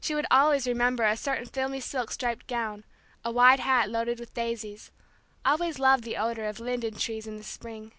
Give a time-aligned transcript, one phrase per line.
[0.00, 2.84] She would always remember a certain filmy silk striped gown,
[3.24, 4.92] a wide hat loaded with daisies;
[5.44, 7.90] always love the odor of linden trees in the spring.